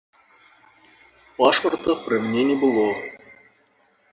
[1.37, 2.87] Пашпарта пры мне не было.